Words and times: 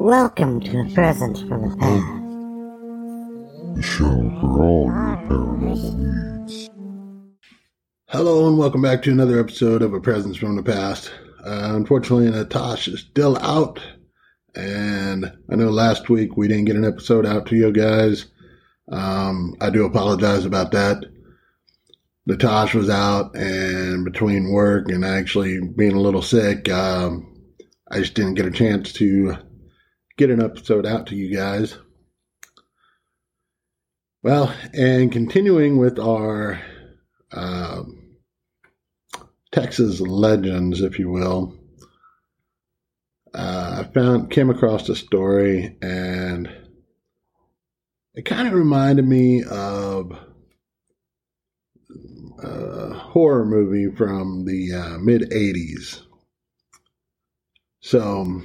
Welcome 0.00 0.60
to 0.60 0.78
a 0.78 0.88
presence 0.94 1.40
from 1.40 1.68
the 1.68 1.76
past. 1.76 2.06
The 3.74 3.82
show 3.82 4.38
for 4.40 4.62
all 4.62 4.84
your 4.86 4.94
paranormal 5.26 6.46
needs. 6.46 6.70
Hello 8.06 8.46
and 8.46 8.56
welcome 8.56 8.80
back 8.80 9.02
to 9.02 9.10
another 9.10 9.40
episode 9.40 9.82
of 9.82 9.92
A 9.92 10.00
Presence 10.00 10.36
from 10.36 10.54
the 10.54 10.62
Past. 10.62 11.10
Uh, 11.44 11.72
unfortunately, 11.74 12.30
Natasha 12.30 12.92
is 12.92 13.00
still 13.00 13.36
out, 13.38 13.82
and 14.54 15.32
I 15.50 15.56
know 15.56 15.68
last 15.68 16.08
week 16.08 16.36
we 16.36 16.46
didn't 16.46 16.66
get 16.66 16.76
an 16.76 16.84
episode 16.84 17.26
out 17.26 17.46
to 17.46 17.56
you 17.56 17.72
guys. 17.72 18.26
Um, 18.92 19.56
I 19.60 19.68
do 19.70 19.84
apologize 19.84 20.44
about 20.44 20.70
that. 20.72 21.06
Natasha 22.24 22.78
was 22.78 22.88
out, 22.88 23.34
and 23.34 24.04
between 24.04 24.52
work 24.52 24.90
and 24.90 25.04
actually 25.04 25.60
being 25.60 25.96
a 25.96 26.00
little 26.00 26.22
sick, 26.22 26.70
um, 26.70 27.34
I 27.90 27.98
just 27.98 28.14
didn't 28.14 28.34
get 28.34 28.46
a 28.46 28.52
chance 28.52 28.92
to 28.94 29.36
get 30.18 30.30
an 30.30 30.42
episode 30.42 30.84
out 30.84 31.06
to 31.06 31.14
you 31.14 31.34
guys. 31.34 31.78
Well, 34.20 34.52
and 34.74 35.12
continuing 35.12 35.78
with 35.78 36.00
our 36.00 36.60
um, 37.30 38.16
Texas 39.52 40.00
legends, 40.00 40.80
if 40.82 40.98
you 40.98 41.08
will, 41.08 41.56
uh, 43.32 43.84
I 43.84 43.92
found 43.94 44.32
came 44.32 44.50
across 44.50 44.88
a 44.88 44.96
story, 44.96 45.76
and 45.80 46.50
it 48.14 48.22
kind 48.22 48.48
of 48.48 48.54
reminded 48.54 49.06
me 49.06 49.44
of 49.44 50.18
a 52.42 52.92
horror 52.92 53.46
movie 53.46 53.94
from 53.94 54.46
the 54.46 54.72
uh, 54.74 54.98
mid 54.98 55.30
'80s. 55.30 56.00
So, 57.80 58.42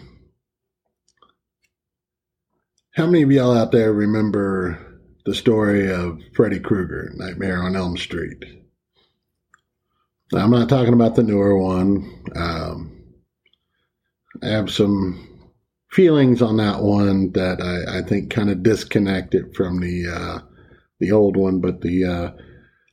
how 2.93 3.07
many 3.07 3.23
of 3.23 3.31
y'all 3.31 3.57
out 3.57 3.71
there 3.71 3.91
remember 3.91 5.01
the 5.25 5.33
story 5.33 5.91
of 5.91 6.19
Freddy 6.35 6.59
Krueger, 6.59 7.11
Nightmare 7.15 7.63
on 7.63 7.75
Elm 7.75 7.97
Street? 7.97 8.43
Now, 10.31 10.43
I'm 10.43 10.51
not 10.51 10.69
talking 10.69 10.93
about 10.93 11.15
the 11.15 11.23
newer 11.23 11.57
one. 11.57 12.23
Um, 12.35 13.03
I 14.43 14.49
have 14.49 14.71
some 14.71 15.51
feelings 15.91 16.41
on 16.41 16.57
that 16.57 16.81
one 16.81 17.31
that 17.33 17.61
I, 17.61 17.99
I 17.99 18.01
think 18.03 18.31
kind 18.31 18.49
of 18.49 18.63
disconnect 18.63 19.35
it 19.35 19.55
from 19.55 19.79
the 19.79 20.07
uh, 20.07 20.39
the 20.99 21.11
old 21.11 21.35
one, 21.35 21.61
but 21.61 21.81
the 21.81 22.05
uh, 22.05 22.31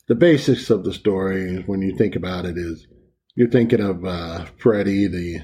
the 0.09 0.15
basics 0.15 0.71
of 0.71 0.85
the 0.85 0.93
story, 0.93 1.63
when 1.67 1.83
you 1.83 1.97
think 1.97 2.17
about 2.17 2.45
it, 2.47 2.57
is 2.57 2.87
you're 3.35 3.51
thinking 3.51 3.81
of 3.81 4.05
uh, 4.05 4.47
Freddy, 4.59 5.07
the 5.07 5.43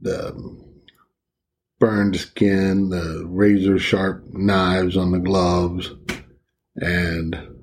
the 0.00 0.67
burned 1.78 2.16
skin, 2.16 2.88
the 2.90 3.24
razor 3.26 3.78
sharp 3.78 4.24
knives 4.32 4.96
on 4.96 5.12
the 5.12 5.18
gloves, 5.18 5.90
and 6.76 7.56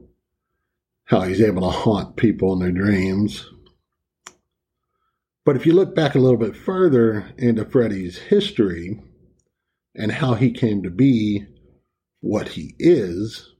how 1.05 1.21
he's 1.21 1.41
able 1.41 1.61
to 1.61 1.77
haunt 1.77 2.15
people 2.15 2.53
in 2.53 2.59
their 2.59 2.71
dreams. 2.71 3.49
But 5.45 5.55
if 5.55 5.65
you 5.65 5.73
look 5.73 5.93
back 5.93 6.15
a 6.15 6.19
little 6.19 6.39
bit 6.39 6.55
further 6.55 7.31
into 7.37 7.65
Freddy's 7.65 8.17
history 8.17 8.99
and 9.93 10.11
how 10.11 10.33
he 10.33 10.51
came 10.51 10.81
to 10.83 10.89
be 10.89 11.45
what 12.21 12.49
he 12.49 12.75
is, 12.79 13.51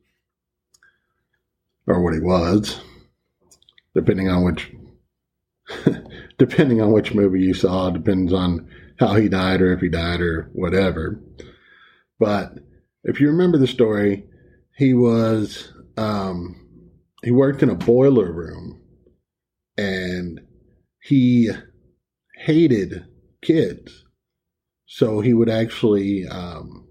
or 1.87 2.01
what 2.01 2.13
he 2.13 2.19
was, 2.19 2.79
depending 3.93 4.29
on 4.29 4.43
which 4.43 4.71
depending 6.37 6.81
on 6.81 6.91
which 6.91 7.13
movie 7.13 7.41
you 7.41 7.53
saw, 7.53 7.89
depends 7.89 8.33
on 8.33 8.67
how 8.99 9.15
he 9.15 9.29
died 9.29 9.61
or 9.61 9.73
if 9.73 9.81
he 9.81 9.89
died 9.89 10.21
or 10.21 10.49
whatever. 10.53 11.21
But 12.19 12.53
if 13.03 13.19
you 13.19 13.27
remember 13.27 13.57
the 13.57 13.67
story, 13.67 14.25
he 14.75 14.93
was 14.93 15.71
um, 15.97 16.65
he 17.23 17.31
worked 17.31 17.63
in 17.63 17.69
a 17.69 17.75
boiler 17.75 18.31
room 18.31 18.81
and 19.77 20.41
he 21.01 21.49
hated 22.35 23.05
kids. 23.41 24.03
So 24.85 25.19
he 25.19 25.33
would 25.33 25.49
actually 25.49 26.27
um, 26.27 26.87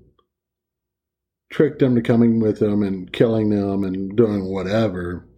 trick 1.50 1.78
them 1.78 1.94
to 1.94 2.02
coming 2.02 2.40
with 2.40 2.60
him 2.60 2.82
and 2.82 3.12
killing 3.12 3.50
them 3.50 3.84
and 3.84 4.16
doing 4.16 4.52
whatever. 4.52 5.28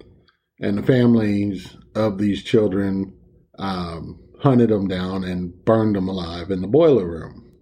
And 0.60 0.78
the 0.78 0.82
families 0.82 1.76
of 1.94 2.18
these 2.18 2.42
children 2.42 3.12
um, 3.58 4.20
hunted 4.40 4.70
them 4.70 4.88
down 4.88 5.24
and 5.24 5.64
burned 5.64 5.96
them 5.96 6.08
alive 6.08 6.50
in 6.50 6.60
the 6.60 6.68
boiler 6.68 7.06
room. 7.06 7.52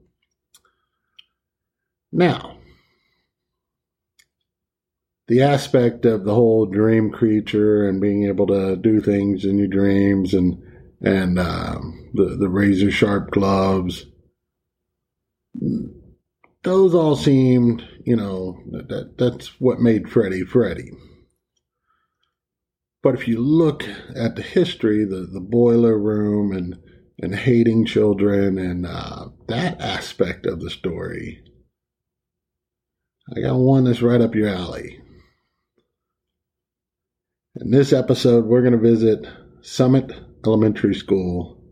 Now, 2.12 2.59
the 5.27 5.43
aspect 5.43 6.05
of 6.05 6.25
the 6.25 6.35
whole 6.35 6.67
dream 6.67 7.11
creature 7.11 7.89
and 7.89 8.01
being 8.01 8.25
able 8.25 8.47
to 8.49 8.77
do 8.77 9.01
things 9.01 9.45
in 9.45 9.59
your 9.59 9.69
dreams 9.69 10.35
and 10.35 10.62
and 11.01 11.39
um, 11.39 12.11
the 12.15 12.37
the 12.39 12.49
razor 12.49 12.91
sharp 12.91 13.31
gloves, 13.31 14.06
those 16.62 16.95
all 16.95 17.17
seemed, 17.17 17.87
you 18.05 18.17
know, 18.17 18.62
that, 18.71 18.89
that 18.89 19.19
that's 19.19 19.61
what 19.61 19.81
made 19.81 20.11
Freddy 20.11 20.45
Freddy. 20.45 20.93
But 23.05 23.15
if 23.15 23.29
you 23.29 23.39
look 23.39 23.85
at 24.17 24.35
the 24.35 24.41
history, 24.41 25.05
the, 25.05 25.29
the 25.31 25.41
boiler 25.41 25.99
room 25.99 26.57
and 26.57 26.79
and 27.19 27.35
hating 27.35 27.85
children 27.85 28.59
and 28.59 28.87
uh, 28.87 29.29
that 29.47 29.79
aspect 29.81 30.47
of 30.47 30.61
the 30.61 30.71
story, 30.71 31.45
I 33.37 33.41
got 33.41 33.57
one 33.57 33.85
that's 33.85 34.01
right 34.01 34.23
up 34.23 34.35
your 34.35 34.49
alley. 34.49 35.01
In 37.61 37.71
this 37.71 37.93
episode, 37.93 38.47
we're 38.47 38.63
going 38.63 38.73
to 38.73 38.79
visit 38.79 39.29
Summit 39.61 40.11
Elementary 40.45 40.95
School 40.95 41.63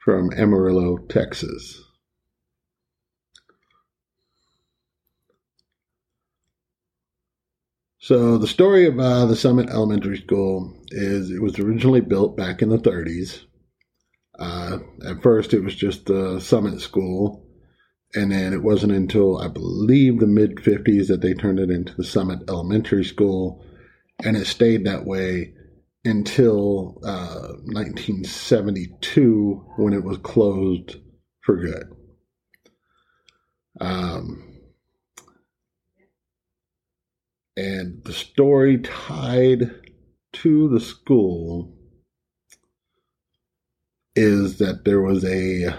from 0.00 0.32
Amarillo, 0.36 0.98
Texas. 1.08 1.85
So 8.06 8.38
the 8.38 8.46
story 8.46 8.86
of 8.86 9.00
uh, 9.00 9.26
the 9.26 9.34
Summit 9.34 9.68
Elementary 9.68 10.18
School 10.18 10.72
is 10.90 11.32
it 11.32 11.42
was 11.42 11.58
originally 11.58 12.00
built 12.00 12.36
back 12.36 12.62
in 12.62 12.68
the 12.68 12.78
30s. 12.78 13.40
Uh, 14.38 14.78
at 15.04 15.24
first, 15.24 15.52
it 15.52 15.64
was 15.64 15.74
just 15.74 16.06
the 16.06 16.38
Summit 16.38 16.80
School, 16.80 17.44
and 18.14 18.30
then 18.30 18.52
it 18.52 18.62
wasn't 18.62 18.92
until 18.92 19.38
I 19.38 19.48
believe 19.48 20.20
the 20.20 20.28
mid 20.28 20.54
50s 20.54 21.08
that 21.08 21.20
they 21.20 21.34
turned 21.34 21.58
it 21.58 21.68
into 21.68 21.96
the 21.96 22.04
Summit 22.04 22.48
Elementary 22.48 23.04
School, 23.04 23.66
and 24.22 24.36
it 24.36 24.46
stayed 24.46 24.84
that 24.84 25.04
way 25.04 25.54
until 26.04 27.00
uh, 27.04 27.54
1972 27.64 29.64
when 29.78 29.92
it 29.92 30.04
was 30.04 30.18
closed 30.18 30.94
for 31.40 31.56
good. 31.56 31.92
Um, 33.80 34.55
and 37.56 38.02
the 38.04 38.12
story 38.12 38.78
tied 38.78 39.70
to 40.34 40.68
the 40.68 40.80
school 40.80 41.74
is 44.14 44.58
that 44.58 44.84
there 44.84 45.00
was 45.00 45.24
a 45.24 45.76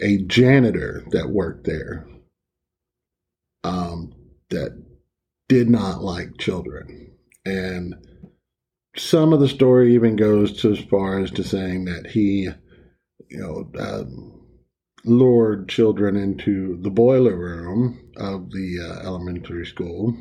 a 0.00 0.18
janitor 0.26 1.04
that 1.10 1.30
worked 1.30 1.66
there 1.66 2.06
um, 3.62 4.12
that 4.50 4.82
did 5.48 5.70
not 5.70 6.02
like 6.02 6.38
children. 6.38 7.12
And 7.44 7.94
some 8.96 9.32
of 9.32 9.40
the 9.40 9.48
story 9.48 9.94
even 9.94 10.16
goes 10.16 10.60
to 10.60 10.72
as 10.72 10.80
far 10.80 11.20
as 11.20 11.30
to 11.32 11.44
saying 11.44 11.84
that 11.86 12.08
he 12.08 12.48
you 13.28 13.38
know 13.38 13.70
um, 13.78 14.43
lured 15.04 15.68
children 15.68 16.16
into 16.16 16.78
the 16.80 16.90
boiler 16.90 17.36
room 17.36 18.10
of 18.16 18.50
the 18.50 18.78
uh, 18.80 19.06
elementary 19.06 19.66
school 19.66 20.16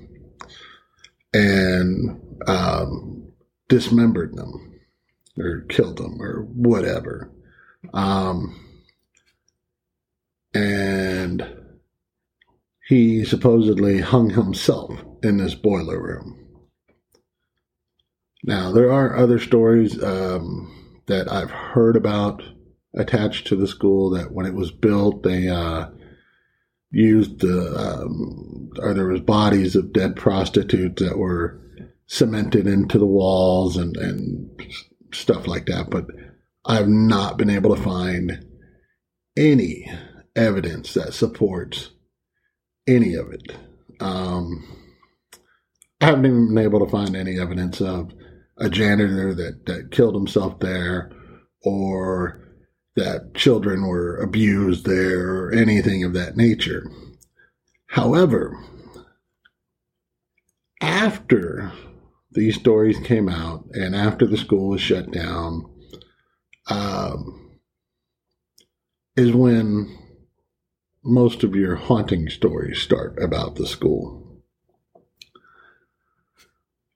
and 1.34 2.22
um, 2.48 3.32
dismembered 3.70 4.36
them 4.36 4.80
or 5.38 5.62
killed 5.70 5.98
them 5.98 6.22
or 6.22 6.44
whatever. 6.44 7.32
Um, 7.94 8.60
and 10.54 11.46
he 12.88 13.26
supposedly 13.26 14.02
hung 14.02 14.30
himself 14.32 14.92
in 15.24 15.38
this 15.38 15.56
boiler 15.56 16.02
room. 16.02 16.40
Now, 18.44 18.72
there 18.72 18.92
are 18.92 19.16
other 19.16 19.40
stories 19.40 20.02
um, 20.04 21.02
that 21.08 21.32
I've 21.32 21.50
heard 21.50 21.96
about 21.96 22.44
attached 22.96 23.48
to 23.48 23.56
the 23.56 23.68
school 23.68 24.10
that 24.12 24.32
when 24.32 24.46
it 24.46 24.54
was 24.54 24.72
built, 24.72 25.24
they 25.24 25.50
uh, 25.50 25.88
used 26.92 27.40
the, 27.40 27.76
um, 27.76 28.70
or 28.80 28.94
there 28.94 29.08
was 29.08 29.22
bodies 29.22 29.76
of 29.76 29.94
dead 29.94 30.16
prostitutes 30.16 31.02
that 31.02 31.18
were 31.18 31.60
cemented 32.06 32.68
into 32.68 33.00
the 33.00 33.06
walls 33.06 33.78
and, 33.78 33.98
and 33.98 34.62
stuff 35.12 35.48
like 35.48 35.66
that. 35.66 35.90
But 35.90 36.06
I've 36.66 36.88
not 36.88 37.38
been 37.38 37.50
able 37.50 37.76
to 37.76 37.82
find 37.82 38.46
any 39.36 39.92
evidence 40.36 40.94
that 40.94 41.14
supports 41.14 41.92
any 42.88 43.16
of 43.16 43.32
it. 43.32 43.56
Um, 44.00 44.64
I 46.02 46.08
haven't 46.08 46.26
even 46.26 46.54
been 46.54 46.64
able 46.64 46.86
to 46.86 46.92
find 46.92 47.16
any 47.16 47.40
evidence 47.40 47.82
of 47.82 48.12
a 48.58 48.70
janitor 48.70 49.34
that, 49.34 49.66
that 49.66 49.92
killed 49.92 50.16
himself 50.16 50.60
there 50.60 51.12
or 51.64 52.43
that 52.96 53.34
children 53.34 53.88
were 53.88 54.18
abused 54.18 54.86
there 54.86 55.30
or 55.30 55.52
anything 55.52 56.04
of 56.04 56.14
that 56.14 56.38
nature. 56.38 56.90
However, 57.88 58.58
after 60.82 61.72
these 62.32 62.56
stories 62.56 63.00
came 63.00 63.30
out 63.30 63.66
and 63.74 63.96
after 63.96 64.26
the 64.26 64.38
school 64.38 64.70
was 64.70 64.82
shut 64.82 65.12
down, 65.12 65.66
um, 66.70 67.60
is 69.16 69.32
when 69.32 69.98
most 71.04 71.44
of 71.44 71.56
your 71.56 71.76
haunting 71.76 72.30
stories 72.30 72.82
start 72.82 73.22
about 73.22 73.56
the 73.56 73.68
school. 73.68 74.42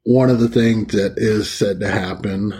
One 0.03 0.29
of 0.29 0.39
the 0.39 0.47
things 0.47 0.93
that 0.93 1.15
is 1.17 1.51
said 1.51 1.79
to 1.81 1.88
happen 1.89 2.53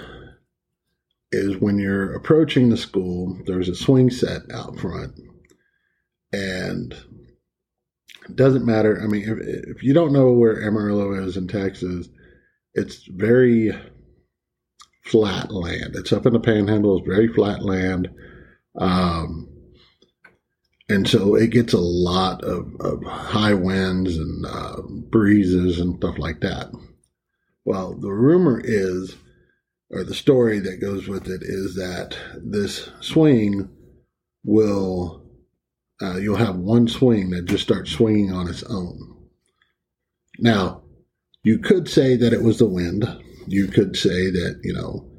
is 1.32 1.58
when 1.58 1.78
you're 1.78 2.14
approaching 2.14 2.70
the 2.70 2.78
school, 2.78 3.38
there's 3.46 3.70
a 3.70 3.76
swing 3.76 4.10
set 4.10 4.42
out 4.54 4.80
front. 4.80 5.20
And 6.32 6.94
it 8.30 8.36
doesn't 8.36 8.66
matter. 8.66 9.02
I 9.02 9.08
mean, 9.08 9.24
if, 9.24 9.78
if 9.78 9.84
you 9.84 9.94
don't 9.94 10.14
know 10.14 10.32
where 10.32 10.62
Amarillo 10.62 11.14
is 11.14 11.38
in 11.38 11.48
Texas, 11.48 12.08
it's 12.74 13.06
very 13.08 13.72
flat 15.04 15.52
land. 15.52 15.96
It's 15.96 16.12
up 16.14 16.26
in 16.26 16.34
the 16.34 16.40
panhandle, 16.40 16.98
it's 16.98 17.08
very 17.08 17.28
flat 17.28 17.64
land. 17.64 18.10
Um, 18.78 19.50
and 20.90 21.08
so 21.08 21.36
it 21.36 21.50
gets 21.50 21.74
a 21.74 21.80
lot 21.80 22.44
of, 22.44 22.74
of 22.80 23.04
high 23.04 23.54
winds 23.54 24.18
and 24.18 24.46
uh, 24.46 24.82
breezes 24.82 25.80
and 25.80 25.98
stuff 25.98 26.18
like 26.18 26.42
that. 26.42 26.72
Well, 27.66 27.96
the 27.96 28.12
rumor 28.12 28.62
is 28.64 29.16
or 29.90 30.04
the 30.04 30.14
story 30.14 30.60
that 30.60 30.82
goes 30.82 31.08
with 31.08 31.28
it 31.28 31.42
is 31.44 31.76
that 31.76 32.18
this 32.44 32.90
swing 33.00 33.70
will 34.44 35.24
uh, 36.02 36.18
you'll 36.18 36.36
have 36.36 36.56
one 36.56 36.88
swing 36.88 37.32
that 37.32 37.46
just 37.46 37.64
starts 37.64 37.92
swinging 37.92 38.32
on 38.32 38.48
its 38.48 38.64
own. 38.64 39.30
Now, 40.38 40.84
you 41.44 41.58
could 41.58 41.90
say 41.90 42.16
that 42.16 42.34
it 42.34 42.44
was 42.44 42.60
the 42.60 42.68
wind. 42.68 43.06
You 43.48 43.68
could 43.68 43.96
say 43.96 44.30
that 44.30 44.60
you 44.64 44.74
know, 44.74 45.10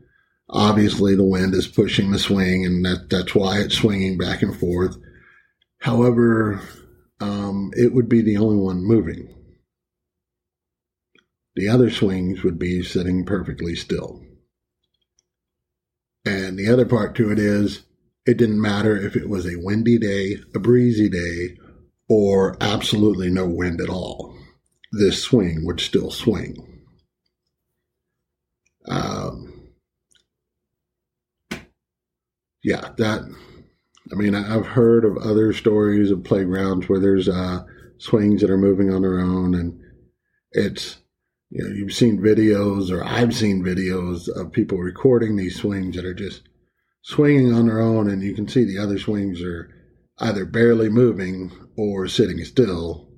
obviously 0.48 1.16
the 1.16 1.24
wind 1.24 1.54
is 1.54 1.66
pushing 1.66 2.10
the 2.10 2.18
swing, 2.18 2.64
and 2.64 2.84
that 2.84 3.10
that's 3.10 3.34
why 3.34 3.58
it's 3.58 3.76
swinging 3.76 4.18
back 4.18 4.42
and 4.42 4.56
forth. 4.56 4.96
However, 5.80 6.60
um, 7.20 7.70
it 7.76 7.92
would 7.92 8.08
be 8.08 8.22
the 8.22 8.36
only 8.36 8.56
one 8.56 8.82
moving. 8.82 9.34
The 11.56 11.68
other 11.68 11.90
swings 11.90 12.44
would 12.44 12.58
be 12.58 12.84
sitting 12.84 13.24
perfectly 13.24 13.74
still. 13.74 14.22
And 16.24 16.58
the 16.58 16.68
other 16.68 16.84
part 16.84 17.14
to 17.16 17.30
it 17.30 17.38
is 17.38 17.84
it 18.26 18.36
didn't 18.36 18.60
matter 18.60 18.96
if 18.96 19.16
it 19.16 19.28
was 19.28 19.46
a 19.46 19.58
windy 19.58 19.98
day, 19.98 20.36
a 20.54 20.58
breezy 20.58 21.08
day, 21.08 21.56
or 22.08 22.56
absolutely 22.60 23.30
no 23.30 23.46
wind 23.46 23.80
at 23.80 23.88
all. 23.88 24.36
This 24.92 25.22
swing 25.22 25.64
would 25.64 25.80
still 25.80 26.10
swing. 26.10 26.84
Um, 28.86 29.70
yeah, 32.62 32.90
that. 32.96 33.22
I 34.10 34.14
mean, 34.14 34.34
I've 34.34 34.66
heard 34.66 35.04
of 35.04 35.18
other 35.18 35.52
stories 35.52 36.10
of 36.10 36.24
playgrounds 36.24 36.88
where 36.88 37.00
there's 37.00 37.28
uh, 37.28 37.64
swings 37.98 38.40
that 38.40 38.50
are 38.50 38.58
moving 38.58 38.92
on 38.92 39.02
their 39.02 39.20
own, 39.20 39.54
and 39.54 39.78
it's 40.52 40.98
you 41.50 41.64
know, 41.64 41.74
you've 41.74 41.94
seen 41.94 42.18
videos 42.18 42.90
or 42.90 43.04
I've 43.04 43.34
seen 43.34 43.62
videos 43.62 44.28
of 44.28 44.52
people 44.52 44.78
recording 44.78 45.36
these 45.36 45.58
swings 45.58 45.96
that 45.96 46.04
are 46.04 46.14
just 46.14 46.42
swinging 47.02 47.52
on 47.52 47.66
their 47.66 47.80
own 47.80 48.10
and 48.10 48.22
you 48.22 48.34
can 48.34 48.48
see 48.48 48.64
the 48.64 48.78
other 48.78 48.98
swings 48.98 49.42
are 49.42 49.70
either 50.18 50.44
barely 50.44 50.88
moving 50.88 51.50
or 51.76 52.06
sitting 52.06 52.44
still. 52.44 53.08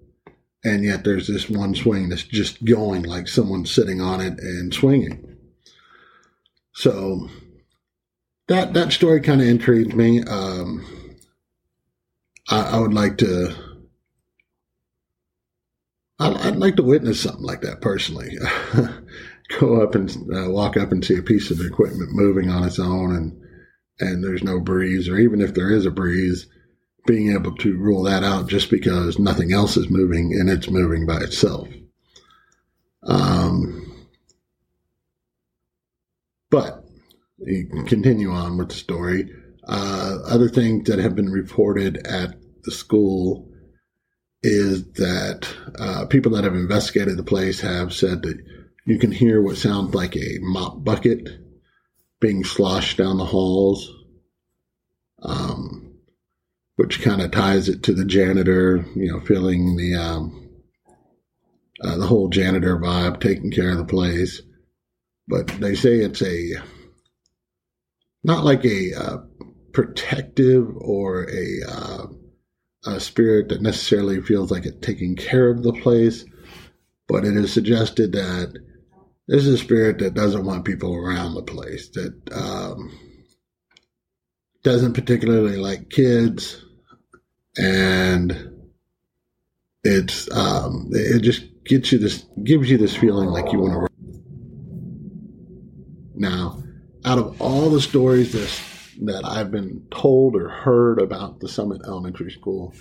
And 0.62 0.84
yet 0.84 1.04
there's 1.04 1.26
this 1.26 1.48
one 1.48 1.74
swing 1.74 2.10
that's 2.10 2.22
just 2.22 2.64
going 2.64 3.02
like 3.02 3.26
someone's 3.26 3.70
sitting 3.70 4.00
on 4.00 4.20
it 4.20 4.38
and 4.38 4.72
swinging. 4.72 5.36
So 6.72 7.28
that, 8.46 8.74
that 8.74 8.92
story 8.92 9.20
kind 9.22 9.40
of 9.40 9.48
intrigued 9.48 9.94
me. 9.94 10.22
Um, 10.22 10.86
I, 12.48 12.76
I 12.76 12.78
would 12.78 12.94
like 12.94 13.18
to 13.18 13.69
I'd 16.20 16.56
like 16.56 16.76
to 16.76 16.82
witness 16.82 17.20
something 17.20 17.44
like 17.44 17.62
that 17.62 17.80
personally. 17.80 18.36
Go 19.58 19.82
up 19.82 19.94
and 19.94 20.10
uh, 20.32 20.50
walk 20.50 20.76
up 20.76 20.92
and 20.92 21.04
see 21.04 21.16
a 21.16 21.22
piece 21.22 21.50
of 21.50 21.60
equipment 21.60 22.12
moving 22.12 22.50
on 22.50 22.62
its 22.62 22.78
own, 22.78 23.14
and 23.16 23.40
and 23.98 24.22
there's 24.22 24.44
no 24.44 24.60
breeze, 24.60 25.08
or 25.08 25.18
even 25.18 25.40
if 25.40 25.54
there 25.54 25.70
is 25.70 25.86
a 25.86 25.90
breeze, 25.90 26.46
being 27.06 27.32
able 27.32 27.54
to 27.56 27.76
rule 27.76 28.04
that 28.04 28.22
out 28.22 28.48
just 28.48 28.70
because 28.70 29.18
nothing 29.18 29.52
else 29.52 29.76
is 29.76 29.90
moving 29.90 30.32
and 30.32 30.48
it's 30.48 30.70
moving 30.70 31.06
by 31.06 31.16
itself. 31.18 31.68
Um, 33.02 34.06
but 36.50 36.84
you 37.38 37.66
can 37.66 37.86
continue 37.86 38.30
on 38.30 38.58
with 38.58 38.68
the 38.68 38.74
story. 38.74 39.30
Uh, 39.66 40.18
other 40.26 40.48
things 40.48 40.88
that 40.88 40.98
have 40.98 41.14
been 41.14 41.30
reported 41.30 42.06
at 42.06 42.36
the 42.62 42.70
school 42.70 43.49
is 44.42 44.92
that 44.92 45.48
uh, 45.78 46.06
people 46.06 46.32
that 46.32 46.44
have 46.44 46.54
investigated 46.54 47.16
the 47.16 47.22
place 47.22 47.60
have 47.60 47.92
said 47.92 48.22
that 48.22 48.42
you 48.86 48.98
can 48.98 49.12
hear 49.12 49.42
what 49.42 49.56
sounds 49.56 49.94
like 49.94 50.16
a 50.16 50.38
mop 50.40 50.82
bucket 50.82 51.28
being 52.20 52.44
sloshed 52.44 52.98
down 52.98 53.18
the 53.18 53.24
halls, 53.24 53.90
um, 55.22 55.94
which 56.76 57.02
kind 57.02 57.20
of 57.20 57.30
ties 57.30 57.68
it 57.68 57.82
to 57.82 57.92
the 57.92 58.04
janitor, 58.04 58.84
you 58.94 59.12
know, 59.12 59.20
feeling 59.20 59.76
the 59.76 59.94
um, 59.94 60.50
uh, 61.82 61.96
the 61.96 62.06
whole 62.06 62.28
janitor 62.28 62.76
vibe, 62.78 63.20
taking 63.20 63.50
care 63.50 63.70
of 63.70 63.78
the 63.78 63.84
place. 63.84 64.40
But 65.28 65.48
they 65.48 65.74
say 65.74 65.98
it's 65.98 66.22
a 66.22 66.54
not 68.24 68.44
like 68.44 68.64
a 68.64 68.94
uh, 68.94 69.16
protective 69.72 70.68
or 70.76 71.28
a 71.30 71.60
uh, 71.68 72.06
a 72.84 73.00
spirit 73.00 73.48
that 73.48 73.62
necessarily 73.62 74.20
feels 74.20 74.50
like 74.50 74.64
it's 74.64 74.84
taking 74.84 75.16
care 75.16 75.50
of 75.50 75.62
the 75.62 75.72
place, 75.72 76.24
but 77.08 77.24
it 77.24 77.36
is 77.36 77.52
suggested 77.52 78.12
that 78.12 78.54
this 79.28 79.46
is 79.46 79.54
a 79.54 79.58
spirit 79.58 79.98
that 79.98 80.14
doesn't 80.14 80.44
want 80.44 80.64
people 80.64 80.94
around 80.94 81.34
the 81.34 81.42
place, 81.42 81.88
that 81.90 82.14
um, 82.32 82.90
doesn't 84.62 84.94
particularly 84.94 85.56
like 85.56 85.90
kids, 85.90 86.64
and 87.56 88.50
it's 89.84 90.30
um, 90.34 90.88
it 90.92 91.20
just 91.20 91.44
gets 91.64 91.92
you 91.92 91.98
this 91.98 92.24
gives 92.44 92.70
you 92.70 92.78
this 92.78 92.96
feeling 92.96 93.28
like 93.28 93.52
you 93.52 93.60
want 93.60 93.72
to. 93.74 93.90
Now, 96.14 96.62
out 97.04 97.18
of 97.18 97.40
all 97.40 97.70
the 97.70 97.80
stories 97.80 98.32
this 98.32 98.58
that 99.02 99.24
I've 99.24 99.50
been 99.50 99.86
told 99.90 100.36
or 100.36 100.48
heard 100.48 101.00
about 101.00 101.40
the 101.40 101.48
Summit 101.48 101.82
Elementary 101.84 102.30
School, 102.30 102.74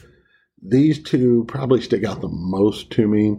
these 0.61 1.01
two 1.01 1.45
probably 1.47 1.81
stick 1.81 2.03
out 2.03 2.21
the 2.21 2.29
most 2.29 2.91
to 2.91 3.07
me 3.07 3.37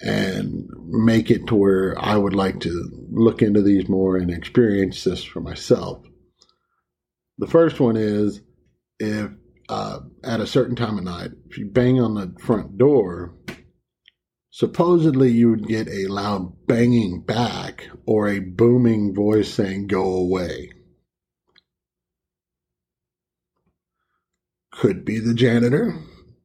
and 0.00 0.68
make 0.86 1.30
it 1.30 1.46
to 1.46 1.54
where 1.54 1.94
I 1.98 2.16
would 2.16 2.34
like 2.34 2.60
to 2.60 2.90
look 3.10 3.42
into 3.42 3.62
these 3.62 3.88
more 3.88 4.16
and 4.16 4.30
experience 4.30 5.04
this 5.04 5.22
for 5.22 5.40
myself. 5.40 6.02
The 7.38 7.46
first 7.46 7.80
one 7.80 7.96
is 7.96 8.40
if 8.98 9.30
uh, 9.68 10.00
at 10.24 10.40
a 10.40 10.46
certain 10.46 10.76
time 10.76 10.98
of 10.98 11.04
night, 11.04 11.30
if 11.48 11.58
you 11.58 11.66
bang 11.66 12.00
on 12.00 12.14
the 12.14 12.34
front 12.40 12.76
door, 12.76 13.34
supposedly 14.50 15.30
you 15.30 15.50
would 15.50 15.68
get 15.68 15.88
a 15.88 16.08
loud 16.08 16.66
banging 16.66 17.22
back 17.22 17.88
or 18.06 18.28
a 18.28 18.40
booming 18.40 19.14
voice 19.14 19.52
saying, 19.52 19.86
Go 19.86 20.02
away. 20.02 20.70
Could 24.80 25.04
be 25.04 25.18
the 25.18 25.34
janitor 25.34 25.94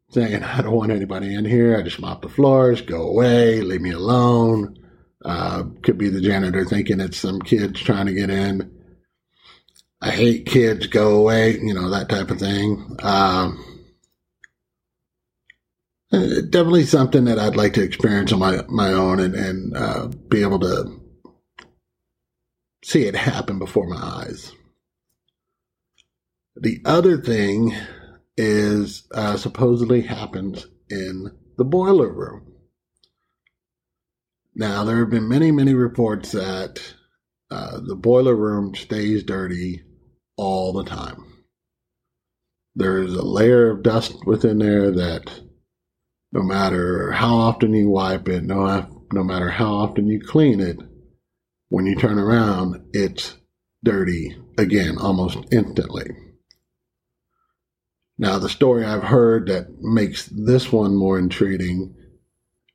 saying, 0.09 0.43
I 0.43 0.61
don't 0.61 0.75
want 0.75 0.91
anybody 0.91 1.33
in 1.33 1.45
here. 1.45 1.77
I 1.77 1.83
just 1.83 2.01
mop 2.01 2.21
the 2.21 2.27
floors, 2.27 2.81
go 2.81 3.03
away, 3.03 3.61
leave 3.61 3.79
me 3.79 3.91
alone. 3.91 4.77
Uh, 5.23 5.63
could 5.83 5.97
be 5.97 6.09
the 6.09 6.19
janitor 6.19 6.65
thinking 6.65 6.99
it's 6.99 7.17
some 7.17 7.39
kids 7.39 7.79
trying 7.79 8.07
to 8.07 8.13
get 8.13 8.29
in. 8.29 8.77
I 10.01 10.11
hate 10.11 10.47
kids, 10.47 10.87
go 10.87 11.17
away, 11.17 11.57
you 11.57 11.73
know, 11.73 11.89
that 11.91 12.09
type 12.09 12.29
of 12.29 12.37
thing. 12.37 12.97
Um, 13.01 13.85
definitely 16.11 16.83
something 16.83 17.23
that 17.23 17.39
I'd 17.39 17.55
like 17.55 17.75
to 17.75 17.83
experience 17.83 18.33
on 18.33 18.39
my, 18.39 18.65
my 18.67 18.91
own 18.91 19.21
and, 19.21 19.33
and 19.33 19.77
uh, 19.77 20.07
be 20.07 20.41
able 20.41 20.59
to 20.59 20.99
see 22.83 23.05
it 23.05 23.15
happen 23.15 23.59
before 23.59 23.87
my 23.87 23.95
eyes. 23.95 24.51
The 26.57 26.81
other 26.83 27.15
thing 27.15 27.73
is 28.37 29.07
uh, 29.13 29.37
supposedly 29.37 30.01
happens 30.01 30.67
in 30.89 31.31
the 31.57 31.63
boiler 31.63 32.11
room. 32.11 32.53
Now, 34.55 34.83
there 34.83 34.99
have 34.99 35.09
been 35.09 35.27
many, 35.27 35.51
many 35.51 35.73
reports 35.73 36.31
that 36.31 36.81
uh, 37.51 37.79
the 37.85 37.95
boiler 37.95 38.35
room 38.35 38.73
stays 38.75 39.23
dirty 39.23 39.83
all 40.37 40.73
the 40.73 40.85
time. 40.85 41.25
There's 42.75 43.13
a 43.13 43.21
layer 43.21 43.71
of 43.71 43.83
dust 43.83 44.25
within 44.25 44.59
there 44.59 44.91
that 44.91 45.41
no 46.31 46.41
matter 46.41 47.11
how 47.11 47.35
often 47.35 47.73
you 47.73 47.89
wipe 47.89 48.27
it, 48.27 48.43
no, 48.43 49.05
no 49.13 49.23
matter 49.23 49.49
how 49.49 49.73
often 49.73 50.07
you 50.07 50.19
clean 50.19 50.59
it, 50.59 50.77
when 51.69 51.85
you 51.85 51.95
turn 51.95 52.19
around, 52.19 52.85
it's 52.93 53.35
dirty 53.83 54.37
again 54.57 54.97
almost 54.97 55.37
instantly. 55.51 56.24
Now, 58.17 58.39
the 58.39 58.49
story 58.49 58.85
I've 58.85 59.03
heard 59.03 59.47
that 59.47 59.81
makes 59.81 60.27
this 60.27 60.71
one 60.71 60.95
more 60.95 61.19
intriguing 61.19 61.95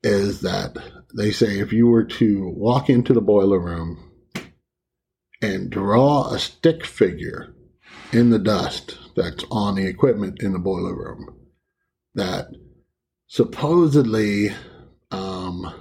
is 0.02 0.42
that 0.42 0.76
they 1.16 1.30
say 1.30 1.58
if 1.58 1.72
you 1.72 1.86
were 1.86 2.04
to 2.04 2.48
walk 2.48 2.90
into 2.90 3.14
the 3.14 3.22
boiler 3.22 3.58
room 3.58 4.10
and 5.40 5.70
draw 5.70 6.30
a 6.30 6.38
stick 6.38 6.84
figure 6.84 7.54
in 8.12 8.30
the 8.30 8.38
dust 8.38 8.98
that's 9.16 9.44
on 9.50 9.76
the 9.76 9.86
equipment 9.86 10.42
in 10.42 10.52
the 10.52 10.58
boiler 10.58 10.94
room, 10.94 11.34
that 12.14 12.48
supposedly, 13.26 14.50
um, 15.10 15.72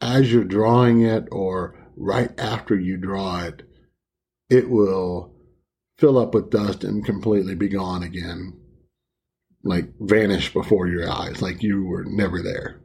as 0.00 0.30
you're 0.30 0.44
drawing 0.44 1.02
it 1.02 1.26
or 1.32 1.88
right 1.96 2.38
after 2.38 2.78
you 2.78 2.98
draw 2.98 3.44
it, 3.44 3.62
it 4.50 4.68
will 4.68 5.34
fill 5.96 6.18
up 6.18 6.34
with 6.34 6.50
dust 6.50 6.84
and 6.84 7.04
completely 7.04 7.54
be 7.54 7.68
gone 7.68 8.02
again. 8.02 8.59
Like 9.62 9.92
vanish 10.00 10.52
before 10.52 10.86
your 10.88 11.10
eyes, 11.10 11.42
like 11.42 11.62
you 11.62 11.84
were 11.84 12.04
never 12.04 12.42
there. 12.42 12.80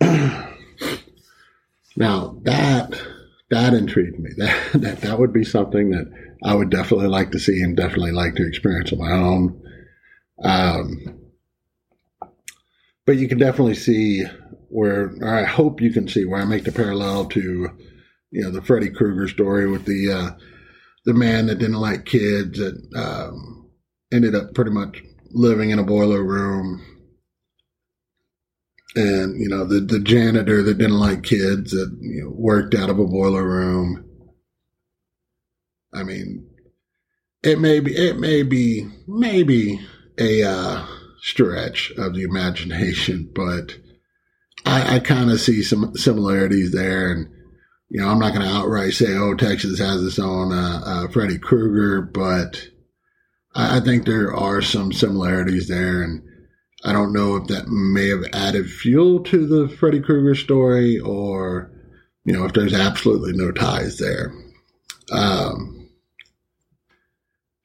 now 1.96 2.38
that 2.42 3.00
that 3.52 3.74
intrigued 3.74 4.18
me. 4.18 4.30
That, 4.38 4.72
that 4.72 5.00
that 5.02 5.18
would 5.18 5.32
be 5.32 5.44
something 5.44 5.90
that 5.90 6.10
I 6.42 6.54
would 6.54 6.70
definitely 6.70 7.08
like 7.08 7.32
to 7.32 7.38
see 7.38 7.60
and 7.62 7.76
definitely 7.76 8.12
like 8.12 8.34
to 8.36 8.46
experience 8.46 8.92
on 8.92 8.98
my 8.98 9.12
own. 9.12 9.62
Um, 10.42 11.18
but 13.04 13.18
you 13.18 13.28
can 13.28 13.38
definitely 13.38 13.74
see 13.74 14.24
where, 14.68 15.12
or 15.20 15.38
I 15.38 15.44
hope 15.44 15.82
you 15.82 15.92
can 15.92 16.08
see 16.08 16.24
where 16.24 16.40
I 16.40 16.46
make 16.46 16.64
the 16.64 16.72
parallel 16.72 17.26
to, 17.26 17.68
you 18.30 18.42
know, 18.42 18.50
the 18.50 18.62
Freddy 18.62 18.88
Krueger 18.88 19.28
story 19.28 19.68
with 19.68 19.84
the 19.84 20.10
uh, 20.10 20.30
the 21.04 21.14
man 21.14 21.46
that 21.46 21.58
didn't 21.58 21.76
like 21.76 22.06
kids 22.06 22.58
that 22.58 22.80
um, 22.96 23.61
ended 24.12 24.34
up 24.34 24.54
pretty 24.54 24.70
much 24.70 25.02
living 25.30 25.70
in 25.70 25.78
a 25.78 25.84
boiler 25.84 26.22
room 26.22 26.84
and 28.94 29.40
you 29.40 29.48
know 29.48 29.64
the 29.64 29.80
the 29.80 30.00
janitor 30.00 30.62
that 30.62 30.78
didn't 30.78 30.98
like 30.98 31.22
kids 31.22 31.70
that 31.72 31.96
you 32.00 32.22
know, 32.22 32.30
worked 32.30 32.74
out 32.74 32.90
of 32.90 32.98
a 32.98 33.06
boiler 33.06 33.46
room. 33.46 34.04
I 35.94 36.02
mean, 36.02 36.48
it 37.42 37.58
may 37.58 37.80
be 37.80 37.96
it 37.96 38.18
may 38.18 38.42
be 38.42 38.88
maybe 39.06 39.80
a 40.18 40.42
uh, 40.42 40.86
stretch 41.20 41.92
of 41.96 42.14
the 42.14 42.22
imagination, 42.22 43.30
but 43.34 43.76
I, 44.64 44.96
I 44.96 44.98
kind 45.00 45.30
of 45.30 45.40
see 45.40 45.62
some 45.62 45.96
similarities 45.96 46.72
there. 46.72 47.12
And 47.12 47.28
you 47.88 48.00
know, 48.00 48.08
I'm 48.08 48.18
not 48.18 48.34
going 48.34 48.46
to 48.46 48.54
outright 48.54 48.92
say, 48.92 49.14
"Oh, 49.16 49.34
Texas 49.34 49.78
has 49.78 50.02
its 50.04 50.18
own 50.18 50.52
uh, 50.52 50.82
uh, 50.84 51.08
Freddy 51.08 51.38
Krueger," 51.38 52.02
but 52.02 52.68
I, 53.54 53.78
I 53.78 53.80
think 53.80 54.04
there 54.04 54.34
are 54.34 54.62
some 54.62 54.92
similarities 54.92 55.68
there, 55.68 56.02
and 56.02 56.22
I 56.84 56.92
don't 56.92 57.12
know 57.12 57.36
if 57.36 57.48
that 57.48 57.68
may 57.68 58.08
have 58.08 58.24
added 58.32 58.70
fuel 58.70 59.20
to 59.24 59.46
the 59.46 59.74
Freddy 59.74 60.00
Krueger 60.00 60.34
story 60.34 60.98
or, 60.98 61.70
you 62.24 62.32
know, 62.32 62.44
if 62.44 62.52
there's 62.52 62.74
absolutely 62.74 63.32
no 63.32 63.52
ties 63.52 63.98
there. 63.98 64.32
Um, 65.12 65.90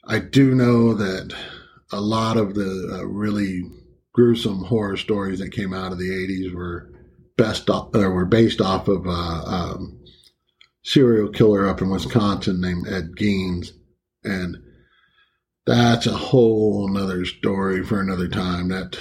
I 0.06 0.20
do 0.20 0.54
know 0.56 0.94
that 0.94 1.34
a 1.92 2.02
lot 2.02 2.38
of 2.38 2.56
the 2.56 3.00
uh, 3.00 3.06
really 3.06 3.64
gruesome 4.14 4.64
horror 4.66 4.98
stories 4.98 5.40
that 5.40 5.52
came 5.52 5.74
out 5.74 5.92
of 5.92 6.00
the 6.00 6.10
80s 6.10 6.54
were 6.54 6.92
best 7.38 7.70
off, 7.70 7.94
or 7.94 8.12
were 8.12 8.26
based 8.26 8.62
off 8.62 8.88
of 8.88 9.06
a 9.06 9.10
uh, 9.10 9.44
um, 9.46 10.00
serial 10.84 11.30
killer 11.30 11.68
up 11.68 11.82
in 11.82 11.90
Wisconsin 11.90 12.62
named 12.62 12.88
Ed 12.88 13.12
Gein. 13.18 13.70
And 14.24 14.58
that's 15.68 16.08
a 16.08 16.12
whole 16.12 16.88
nother 16.88 17.26
story 17.26 17.84
for 17.84 18.00
another 18.00 18.28
time. 18.28 18.70
That 18.70 18.98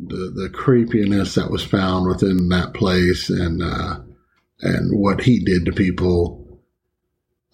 the 0.00 0.32
the 0.34 0.50
creepiness 0.52 1.34
that 1.34 1.50
was 1.50 1.62
found 1.62 2.08
within 2.08 2.48
that 2.48 2.74
place 2.74 3.28
and 3.28 3.62
uh, 3.62 4.00
and 4.60 4.98
what 4.98 5.20
he 5.22 5.44
did 5.44 5.66
to 5.66 5.72
people. 5.72 6.42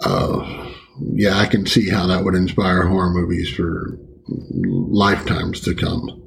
Uh, 0.01 0.71
yeah, 1.15 1.39
I 1.39 1.47
can 1.47 1.67
see 1.67 1.89
how 1.89 2.07
that 2.07 2.25
would 2.25 2.35
inspire 2.35 2.87
horror 2.87 3.11
movies 3.11 3.51
for 3.51 3.99
lifetimes 4.29 5.61
to 5.63 5.75
come. 5.75 6.22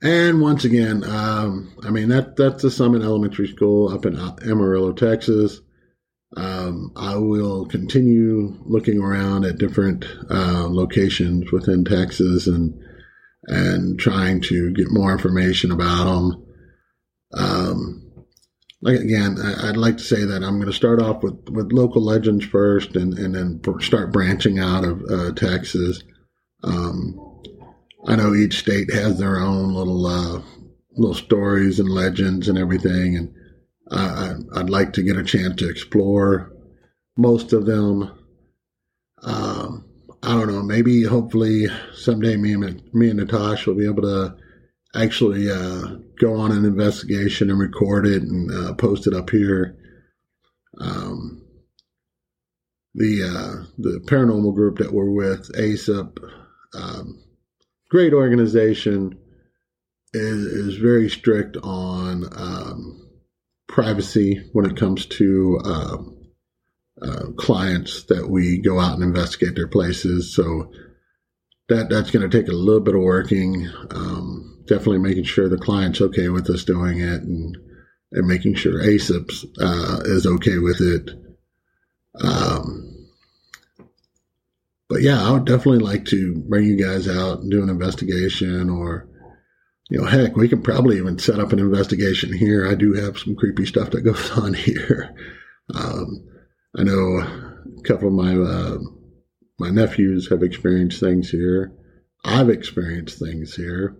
And 0.00 0.40
once 0.40 0.64
again, 0.64 1.02
um, 1.04 1.74
I 1.82 1.90
mean 1.90 2.08
that 2.10 2.36
that's 2.36 2.62
the 2.62 2.70
Summit 2.70 3.02
Elementary 3.02 3.48
School 3.48 3.88
up 3.88 4.06
in 4.06 4.16
Amarillo, 4.16 4.92
Texas. 4.92 5.60
Um, 6.36 6.92
I 6.94 7.16
will 7.16 7.66
continue 7.66 8.56
looking 8.64 9.00
around 9.00 9.44
at 9.44 9.58
different 9.58 10.04
uh, 10.30 10.68
locations 10.68 11.50
within 11.50 11.84
Texas 11.84 12.46
and 12.46 12.78
and 13.44 13.98
trying 13.98 14.40
to 14.42 14.72
get 14.72 14.90
more 14.90 15.10
information 15.10 15.72
about 15.72 16.04
them. 16.04 16.46
Um, 17.34 18.08
like 18.80 19.00
again, 19.00 19.38
I'd 19.40 19.76
like 19.76 19.96
to 19.96 20.04
say 20.04 20.24
that 20.24 20.44
I'm 20.44 20.56
going 20.56 20.66
to 20.66 20.72
start 20.72 21.02
off 21.02 21.22
with, 21.22 21.48
with 21.48 21.72
local 21.72 22.04
legends 22.04 22.44
first, 22.44 22.94
and 22.94 23.18
and 23.18 23.34
then 23.34 23.80
start 23.80 24.12
branching 24.12 24.60
out 24.60 24.84
of 24.84 25.02
uh, 25.10 25.32
Texas. 25.32 26.04
Um, 26.62 27.18
I 28.06 28.16
know 28.16 28.34
each 28.34 28.58
state 28.58 28.92
has 28.92 29.18
their 29.18 29.38
own 29.38 29.74
little 29.74 30.06
uh, 30.06 30.42
little 30.96 31.14
stories 31.14 31.80
and 31.80 31.88
legends 31.88 32.48
and 32.48 32.58
everything, 32.58 33.16
and 33.16 33.34
I, 33.90 34.34
would 34.58 34.70
like 34.70 34.92
to 34.94 35.02
get 35.02 35.16
a 35.16 35.24
chance 35.24 35.56
to 35.56 35.68
explore 35.68 36.52
most 37.16 37.52
of 37.52 37.66
them. 37.66 38.10
Um, 39.22 39.84
I 40.22 40.34
don't 40.34 40.48
know. 40.48 40.62
Maybe, 40.62 41.04
hopefully, 41.04 41.66
someday 41.94 42.36
me 42.36 42.52
and 42.54 42.82
me 42.92 43.10
and 43.10 43.18
Natasha 43.18 43.70
will 43.70 43.78
be 43.78 43.86
able 43.86 44.02
to 44.02 44.36
actually 44.94 45.50
uh, 45.50 45.96
go 46.18 46.34
on 46.34 46.52
an 46.52 46.64
investigation 46.64 47.50
and 47.50 47.58
record 47.58 48.06
it 48.06 48.22
and 48.22 48.50
uh, 48.50 48.74
post 48.74 49.06
it 49.06 49.14
up 49.14 49.30
here. 49.30 49.76
Um, 50.80 51.42
the 52.94 53.22
uh, 53.22 53.64
the 53.78 54.00
paranormal 54.06 54.54
group 54.54 54.78
that 54.78 54.92
we're 54.92 55.10
with, 55.10 55.52
ASAP, 55.52 56.18
um, 56.74 57.22
great 57.88 58.12
organization, 58.12 59.18
is 60.14 60.44
is 60.44 60.76
very 60.76 61.08
strict 61.08 61.56
on 61.62 62.24
um, 62.36 63.08
privacy 63.66 64.48
when 64.52 64.64
it 64.64 64.76
comes 64.76 65.06
to 65.06 65.60
um, 65.64 66.18
uh, 67.02 67.26
clients 67.36 68.04
that 68.04 68.28
we 68.28 68.58
go 68.58 68.80
out 68.80 68.94
and 68.94 69.02
investigate 69.02 69.54
their 69.54 69.68
places. 69.68 70.34
So 70.34 70.72
that 71.68 71.88
that's 71.90 72.10
going 72.10 72.28
to 72.28 72.38
take 72.38 72.48
a 72.48 72.56
little 72.56 72.80
bit 72.80 72.94
of 72.94 73.02
working. 73.02 73.68
Um, 73.90 74.64
definitely 74.66 74.98
making 74.98 75.24
sure 75.24 75.48
the 75.48 75.58
client's 75.58 76.00
okay 76.00 76.28
with 76.28 76.48
us 76.50 76.64
doing 76.64 77.00
it, 77.00 77.22
and 77.22 77.56
and 78.12 78.26
making 78.26 78.54
sure 78.54 78.82
ASAP 78.82 79.44
uh, 79.60 80.00
is 80.04 80.26
okay 80.26 80.58
with 80.58 80.80
it. 80.80 81.10
Um, 82.20 82.87
but 84.88 85.02
yeah, 85.02 85.22
I 85.22 85.32
would 85.32 85.44
definitely 85.44 85.84
like 85.84 86.06
to 86.06 86.36
bring 86.48 86.64
you 86.64 86.82
guys 86.82 87.06
out 87.08 87.40
and 87.40 87.50
do 87.50 87.62
an 87.62 87.68
investigation 87.68 88.70
or 88.70 89.08
you 89.90 89.98
know, 89.98 90.06
heck, 90.06 90.36
we 90.36 90.48
can 90.48 90.62
probably 90.62 90.98
even 90.98 91.18
set 91.18 91.40
up 91.40 91.52
an 91.52 91.58
investigation 91.58 92.32
here. 92.32 92.66
I 92.66 92.74
do 92.74 92.92
have 92.92 93.18
some 93.18 93.34
creepy 93.34 93.64
stuff 93.64 93.90
that 93.90 94.00
goes 94.04 94.30
on 94.32 94.54
here. 94.54 95.14
Um, 95.74 96.26
I 96.76 96.82
know 96.82 97.18
a 97.20 97.82
couple 97.84 98.08
of 98.08 98.14
my 98.14 98.34
uh, 98.34 98.78
my 99.58 99.70
nephews 99.70 100.28
have 100.30 100.42
experienced 100.42 101.00
things 101.00 101.30
here. 101.30 101.72
I've 102.24 102.50
experienced 102.50 103.18
things 103.18 103.54
here. 103.54 103.96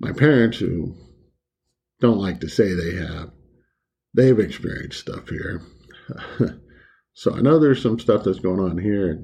My 0.00 0.12
parents, 0.12 0.58
who 0.58 0.94
don't 2.00 2.18
like 2.18 2.40
to 2.40 2.48
say 2.48 2.72
they 2.72 2.96
have, 2.96 3.30
they've 4.14 4.38
experienced 4.38 5.00
stuff 5.00 5.28
here. 5.28 5.62
so 7.14 7.34
I 7.34 7.40
know 7.40 7.58
there's 7.58 7.82
some 7.82 7.98
stuff 7.98 8.24
that's 8.24 8.40
going 8.40 8.60
on 8.60 8.78
here 8.78 9.22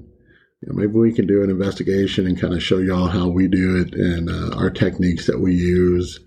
you 0.61 0.69
know, 0.69 0.75
maybe 0.75 0.93
we 0.93 1.13
can 1.13 1.27
do 1.27 1.43
an 1.43 1.51
investigation 1.51 2.27
and 2.27 2.41
kind 2.41 2.55
of 2.55 2.63
show 2.63 2.79
y'all 2.79 3.09
how 3.09 3.29
we 3.29 3.49
do 3.49 3.77
it 3.77 3.95
and 3.95 4.29
uh, 4.29 4.57
our 4.57 4.71
techniques 4.71 5.27
that 5.27 5.41
we 5.41 5.55
use. 5.55 6.21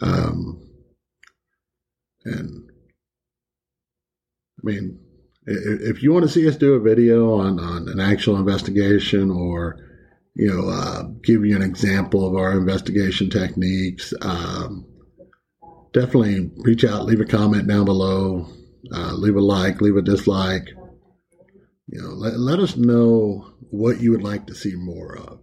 Um, 0.00 0.62
And 2.26 2.70
I 4.58 4.62
mean, 4.62 4.98
if 5.46 6.02
you 6.02 6.12
want 6.12 6.24
to 6.24 6.28
see 6.28 6.48
us 6.48 6.56
do 6.56 6.74
a 6.74 6.80
video 6.80 7.34
on, 7.34 7.60
on 7.60 7.88
an 7.88 8.00
actual 8.00 8.36
investigation 8.36 9.30
or, 9.30 9.76
you 10.34 10.48
know, 10.48 10.68
uh, 10.68 11.04
give 11.22 11.46
you 11.46 11.54
an 11.54 11.62
example 11.62 12.26
of 12.26 12.34
our 12.34 12.58
investigation 12.58 13.30
techniques, 13.30 14.12
um, 14.22 14.86
definitely 15.92 16.50
reach 16.56 16.84
out, 16.84 17.04
leave 17.04 17.20
a 17.20 17.24
comment 17.24 17.68
down 17.68 17.84
below, 17.84 18.48
uh, 18.92 19.12
leave 19.14 19.36
a 19.36 19.40
like, 19.40 19.80
leave 19.80 19.96
a 19.96 20.02
dislike. 20.02 20.66
You 21.88 22.02
know, 22.02 22.08
let, 22.08 22.38
let 22.38 22.58
us 22.58 22.76
know 22.76 23.52
what 23.70 24.00
you 24.00 24.10
would 24.10 24.22
like 24.22 24.46
to 24.46 24.54
see 24.54 24.74
more 24.74 25.16
of. 25.16 25.40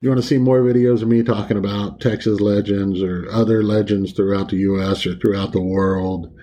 You 0.00 0.08
want 0.08 0.20
to 0.20 0.26
see 0.26 0.38
more 0.38 0.62
videos 0.62 1.02
of 1.02 1.08
me 1.08 1.22
talking 1.22 1.56
about 1.56 2.00
Texas 2.00 2.40
legends 2.40 3.02
or 3.02 3.30
other 3.30 3.62
legends 3.62 4.12
throughout 4.12 4.48
the 4.48 4.56
U.S. 4.56 5.06
or 5.06 5.14
throughout 5.14 5.52
the 5.52 5.62
world. 5.62 6.34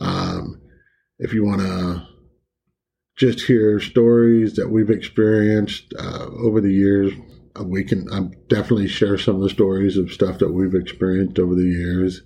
Um, 0.00 0.60
if 1.18 1.32
you 1.32 1.44
want 1.44 1.60
to 1.62 2.06
just 3.16 3.46
hear 3.46 3.80
stories 3.80 4.54
that 4.54 4.68
we've 4.68 4.90
experienced 4.90 5.94
uh, 5.98 6.26
over 6.26 6.60
the 6.60 6.72
years, 6.72 7.12
uh, 7.58 7.64
we 7.64 7.84
can 7.84 8.06
i 8.12 8.20
definitely 8.48 8.88
share 8.88 9.18
some 9.18 9.36
of 9.36 9.42
the 9.42 9.50
stories 9.50 9.96
of 9.96 10.12
stuff 10.12 10.38
that 10.38 10.52
we've 10.52 10.74
experienced 10.74 11.38
over 11.38 11.54
the 11.54 11.68
years. 11.68 12.22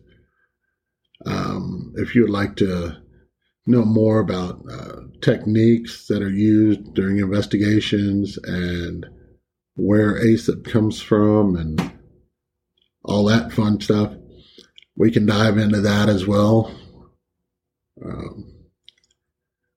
Um, 1.26 1.92
if 1.96 2.14
you 2.14 2.22
would 2.22 2.30
like 2.30 2.56
to 2.56 3.03
know 3.66 3.84
more 3.84 4.20
about 4.20 4.60
uh, 4.70 5.00
techniques 5.22 6.06
that 6.08 6.22
are 6.22 6.30
used 6.30 6.94
during 6.94 7.18
investigations 7.18 8.38
and 8.44 9.06
where 9.76 10.20
ASAP 10.20 10.64
comes 10.64 11.00
from 11.00 11.56
and 11.56 11.92
all 13.04 13.24
that 13.24 13.52
fun 13.52 13.80
stuff, 13.80 14.12
we 14.96 15.10
can 15.10 15.26
dive 15.26 15.58
into 15.58 15.80
that 15.80 16.08
as 16.08 16.26
well. 16.26 16.74
Um, 18.04 18.54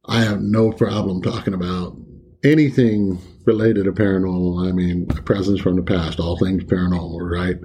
I 0.06 0.22
have 0.22 0.42
no 0.42 0.72
problem 0.72 1.22
talking 1.22 1.54
about 1.54 1.98
anything 2.44 3.20
related 3.46 3.86
to 3.86 3.92
paranormal. 3.92 4.68
I 4.68 4.72
mean, 4.72 5.08
presence 5.08 5.60
from 5.60 5.76
the 5.76 5.82
past, 5.82 6.20
all 6.20 6.38
things 6.38 6.64
paranormal, 6.64 7.20
right? 7.20 7.58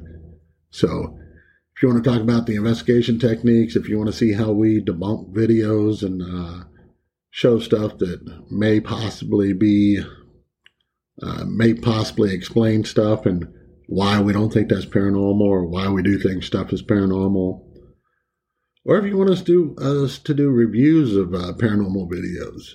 So, 0.70 1.18
if 1.82 1.88
you 1.88 1.92
want 1.92 2.04
to 2.04 2.10
talk 2.12 2.20
about 2.20 2.46
the 2.46 2.54
investigation 2.54 3.18
techniques, 3.18 3.74
if 3.74 3.88
you 3.88 3.98
want 3.98 4.08
to 4.08 4.16
see 4.16 4.34
how 4.34 4.52
we 4.52 4.80
debunk 4.80 5.32
videos 5.32 6.04
and 6.04 6.22
uh, 6.22 6.64
show 7.30 7.58
stuff 7.58 7.98
that 7.98 8.20
may 8.52 8.78
possibly 8.78 9.52
be, 9.52 10.00
uh, 11.20 11.44
may 11.44 11.74
possibly 11.74 12.32
explain 12.32 12.84
stuff 12.84 13.26
and 13.26 13.52
why 13.88 14.20
we 14.20 14.32
don't 14.32 14.52
think 14.52 14.68
that's 14.68 14.86
paranormal 14.86 15.40
or 15.40 15.66
why 15.66 15.88
we 15.88 16.04
do 16.04 16.20
think 16.20 16.44
stuff 16.44 16.72
is 16.72 16.84
paranormal, 16.84 17.64
or 18.84 18.98
if 18.98 19.04
you 19.04 19.16
want 19.16 19.30
us 19.30 19.42
to 19.42 19.74
us 19.78 20.20
to 20.20 20.34
do 20.34 20.50
reviews 20.50 21.16
of 21.16 21.34
uh, 21.34 21.52
paranormal 21.54 22.08
videos, 22.08 22.74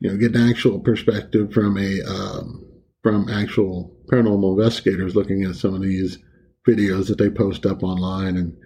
you 0.00 0.10
know, 0.10 0.18
get 0.18 0.36
an 0.36 0.50
actual 0.50 0.80
perspective 0.80 1.50
from 1.50 1.78
a 1.78 2.02
um, 2.02 2.62
from 3.02 3.30
actual 3.30 3.96
paranormal 4.12 4.58
investigators 4.58 5.16
looking 5.16 5.44
at 5.44 5.56
some 5.56 5.72
of 5.72 5.80
these 5.80 6.18
videos 6.66 7.08
that 7.08 7.18
they 7.18 7.30
post 7.30 7.66
up 7.66 7.82
online 7.82 8.36
and 8.36 8.56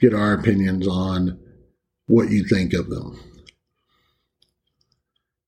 get 0.00 0.14
our 0.14 0.32
opinions 0.32 0.86
on 0.86 1.38
what 2.06 2.30
you 2.30 2.44
think 2.44 2.72
of 2.72 2.88
them. 2.90 3.18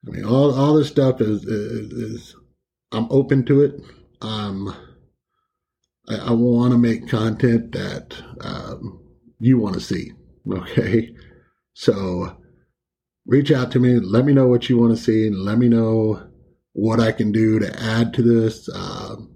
I 0.07 0.11
mean, 0.11 0.25
all 0.25 0.55
all 0.55 0.75
this 0.75 0.89
stuff 0.89 1.21
is 1.21 1.45
is, 1.45 1.93
is 1.93 2.37
I'm 2.93 3.07
open 3.11 3.45
to 3.47 3.63
it. 3.63 3.81
Um, 4.21 4.75
I, 6.09 6.17
I 6.17 6.31
want 6.33 6.73
to 6.73 6.79
make 6.79 7.09
content 7.09 7.73
that 7.73 8.15
um, 8.41 9.01
you 9.41 9.59
want 9.59 9.75
to 9.75 9.81
see. 9.81 10.13
Okay. 10.47 11.15
So 11.73 12.37
reach 13.27 13.51
out 13.51 13.73
to 13.73 13.81
me. 13.81 13.99
Let 13.99 14.27
me 14.27 14.35
know 14.35 14.47
what 14.47 14.69
you 14.69 14.77
want 14.77 14.95
to 14.95 15.03
see 15.03 15.27
and 15.27 15.39
let 15.39 15.57
me 15.57 15.71
know 15.71 16.23
what 16.75 17.01
I 17.01 17.13
can 17.13 17.33
do 17.33 17.59
to 17.59 17.81
add 17.83 18.13
to 18.13 18.23
this. 18.23 18.69
Um, 18.69 19.34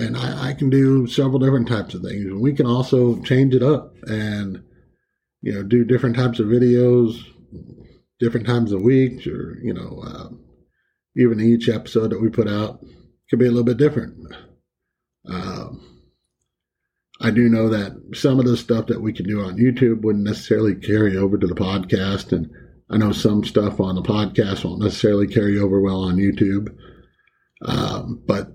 and 0.00 0.16
I, 0.16 0.50
I, 0.50 0.54
can 0.54 0.70
do 0.70 1.06
several 1.06 1.38
different 1.38 1.68
types 1.68 1.94
of 1.94 2.02
things. 2.02 2.24
We 2.32 2.54
can 2.54 2.66
also 2.66 3.20
change 3.22 3.54
it 3.54 3.62
up 3.62 3.94
and, 4.02 4.62
you 5.42 5.52
know, 5.52 5.62
do 5.62 5.84
different 5.84 6.16
types 6.16 6.40
of 6.40 6.46
videos, 6.46 7.22
different 8.18 8.46
times 8.46 8.72
of 8.72 8.82
week, 8.82 9.26
or, 9.26 9.58
you 9.62 9.74
know, 9.74 10.02
uh, 10.04 10.28
even 11.16 11.40
each 11.40 11.68
episode 11.68 12.10
that 12.10 12.20
we 12.20 12.28
put 12.28 12.48
out 12.48 12.80
could 13.28 13.38
be 13.38 13.46
a 13.46 13.50
little 13.50 13.64
bit 13.64 13.76
different. 13.76 14.16
Um, 15.26 15.90
I 17.20 17.30
do 17.30 17.48
know 17.48 17.68
that 17.68 17.92
some 18.14 18.38
of 18.38 18.46
the 18.46 18.56
stuff 18.56 18.86
that 18.86 19.02
we 19.02 19.12
can 19.12 19.26
do 19.26 19.42
on 19.42 19.58
YouTube 19.58 20.02
wouldn't 20.02 20.24
necessarily 20.24 20.74
carry 20.74 21.16
over 21.16 21.36
to 21.36 21.46
the 21.46 21.54
podcast. 21.54 22.32
And 22.32 22.50
I 22.88 22.96
know 22.96 23.12
some 23.12 23.44
stuff 23.44 23.78
on 23.78 23.94
the 23.94 24.02
podcast 24.02 24.64
won't 24.64 24.82
necessarily 24.82 25.26
carry 25.26 25.58
over 25.58 25.80
well 25.80 26.02
on 26.02 26.16
YouTube. 26.16 26.74
Um, 27.62 28.22
but 28.26 28.48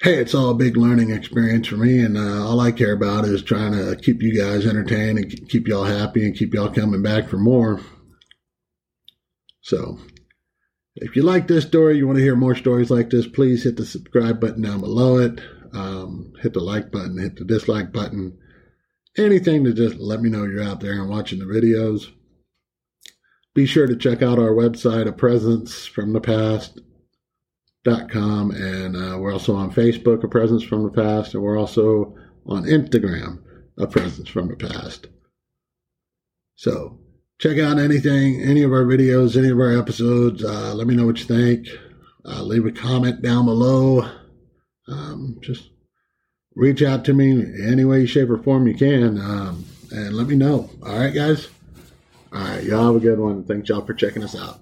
hey, 0.00 0.18
it's 0.18 0.34
all 0.34 0.50
a 0.50 0.54
big 0.54 0.76
learning 0.76 1.10
experience 1.10 1.66
for 1.66 1.76
me. 1.76 2.00
And 2.00 2.16
uh, 2.16 2.46
all 2.46 2.60
I 2.60 2.72
care 2.72 2.92
about 2.92 3.24
is 3.24 3.42
trying 3.42 3.72
to 3.72 3.96
keep 3.96 4.22
you 4.22 4.36
guys 4.36 4.66
entertained 4.66 5.18
and 5.18 5.48
keep 5.48 5.66
y'all 5.66 5.84
happy 5.84 6.24
and 6.24 6.36
keep 6.36 6.54
y'all 6.54 6.72
coming 6.72 7.02
back 7.02 7.28
for 7.28 7.38
more. 7.38 7.80
So 9.60 9.98
if 10.94 11.16
you 11.16 11.22
like 11.22 11.48
this 11.48 11.64
story, 11.64 11.96
you 11.96 12.06
want 12.06 12.18
to 12.18 12.24
hear 12.24 12.36
more 12.36 12.54
stories 12.54 12.90
like 12.90 13.10
this, 13.10 13.26
please 13.26 13.64
hit 13.64 13.76
the 13.76 13.84
subscribe 13.84 14.40
button 14.40 14.62
down 14.62 14.80
below 14.80 15.18
it. 15.18 15.40
Um, 15.72 16.32
hit 16.40 16.54
the 16.54 16.60
like 16.60 16.90
button, 16.90 17.18
hit 17.18 17.36
the 17.36 17.44
dislike 17.44 17.92
button, 17.92 18.38
anything 19.18 19.64
to 19.64 19.74
just 19.74 19.96
let 19.96 20.22
me 20.22 20.30
know 20.30 20.44
you're 20.44 20.62
out 20.62 20.80
there 20.80 20.92
and 20.92 21.10
watching 21.10 21.40
the 21.40 21.44
videos. 21.44 22.10
Be 23.54 23.66
sure 23.66 23.86
to 23.86 23.96
check 23.96 24.22
out 24.22 24.38
our 24.38 24.52
website, 24.52 25.06
a 25.06 25.12
presence 25.12 25.84
from 25.84 26.14
the 26.14 26.22
past.com, 27.88 28.50
and 28.52 28.96
uh, 28.96 29.18
we're 29.18 29.32
also 29.32 29.54
on 29.54 29.72
Facebook, 29.72 30.24
a 30.24 30.28
presence 30.28 30.62
from 30.62 30.84
the 30.84 30.90
past, 30.90 31.34
and 31.34 31.42
we're 31.42 31.58
also 31.58 32.14
on 32.46 32.64
Instagram, 32.64 33.42
a 33.78 33.86
presence 33.86 34.28
from 34.28 34.48
the 34.48 34.56
past. 34.56 35.06
So 36.56 36.98
check 37.38 37.58
out 37.58 37.78
anything, 37.78 38.42
any 38.42 38.62
of 38.62 38.72
our 38.72 38.84
videos, 38.84 39.36
any 39.36 39.50
of 39.50 39.58
our 39.58 39.78
episodes. 39.78 40.44
Uh, 40.44 40.74
let 40.74 40.86
me 40.86 40.94
know 40.94 41.06
what 41.06 41.18
you 41.18 41.24
think. 41.24 41.68
Uh, 42.24 42.42
leave 42.42 42.66
a 42.66 42.72
comment 42.72 43.22
down 43.22 43.46
below 43.46 44.08
um, 44.88 45.38
just 45.40 45.70
reach 46.54 46.82
out 46.82 47.04
to 47.04 47.14
me 47.14 47.44
any 47.62 47.84
way, 47.84 48.06
shape, 48.06 48.30
or 48.30 48.38
form 48.38 48.66
you 48.66 48.74
can, 48.74 49.18
um, 49.18 49.64
and 49.90 50.14
let 50.14 50.26
me 50.26 50.36
know. 50.36 50.70
All 50.84 50.98
right, 50.98 51.14
guys. 51.14 51.48
All 52.32 52.40
right, 52.40 52.64
y'all 52.64 52.86
have 52.86 52.96
a 52.96 53.00
good 53.00 53.18
one. 53.18 53.44
Thanks 53.44 53.68
y'all 53.68 53.84
for 53.84 53.94
checking 53.94 54.22
us 54.22 54.36
out. 54.36 54.60